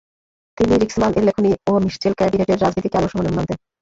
[0.57, 3.57] তিনি রিক্সমাল এর লেখনী ও মিসচেল ক্যাবিনেটের রাজনীতিকে আদর্শ হিসেবে মানতেন।